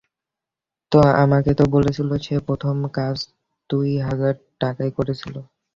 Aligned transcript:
আমাকে 1.23 1.51
তো 1.55 1.63
বলেছিল, 1.75 2.09
সে 2.25 2.35
প্রথম 2.47 2.75
কাজ 2.97 3.15
দুই 3.69 3.89
হাজার 4.07 4.33
টাকায় 4.61 4.91
করেছিল। 4.97 5.35